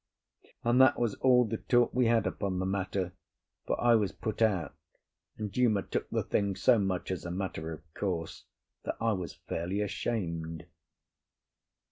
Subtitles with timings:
[0.63, 3.13] And that was all the talk we had upon the matter,
[3.67, 4.73] for I was put out,
[5.37, 8.45] and Uma took the thing so much as a matter of course
[8.83, 10.65] that I was fairly ashamed.